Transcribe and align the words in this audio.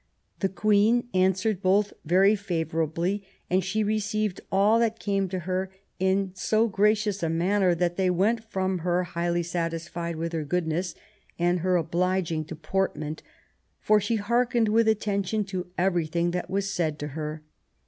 The 0.39 0.49
Queen 0.49 1.07
"answered 1.13 1.61
both 1.61 1.93
very 2.05 2.35
favorably, 2.35 3.23
and 3.51 3.63
she 3.63 3.83
received 3.83 4.41
all 4.51 4.79
that 4.79 4.97
came 4.97 5.29
to 5.29 5.41
her 5.41 5.69
in 5.99 6.31
so 6.33 6.67
gracious 6.67 7.21
a 7.21 7.29
manner 7.29 7.75
that 7.75 7.97
they 7.97 8.09
went 8.09 8.43
from 8.43 8.79
her 8.79 9.03
highly 9.03 9.43
satisfied 9.43 10.15
with 10.15 10.31
her 10.33 10.43
good 10.43 10.65
ness, 10.65 10.95
and 11.37 11.59
her 11.59 11.75
obliging 11.75 12.45
deportment; 12.45 13.21
for 13.79 14.01
she 14.01 14.17
barkened 14.17 14.69
with 14.69 14.87
attention 14.87 15.43
to 15.43 15.67
everything 15.77 16.31
that 16.31 16.49
was 16.49 16.67
said 16.67 16.97
to 16.97 17.09
her." 17.09 17.43